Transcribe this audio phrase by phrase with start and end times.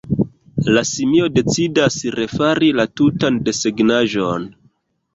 [0.77, 4.53] La simio decidas refari la tutan desegnaĵon.